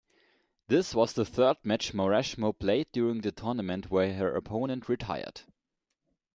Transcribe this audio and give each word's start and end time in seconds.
This 0.67 0.95
was 0.95 1.13
the 1.13 1.25
third 1.25 1.57
match 1.63 1.93
Mauresmo 1.93 2.57
played 2.57 2.87
during 2.91 3.21
the 3.21 3.31
tournament 3.31 3.91
where 3.91 4.15
her 4.15 4.35
opponent 4.35 4.89
retired. 4.89 5.41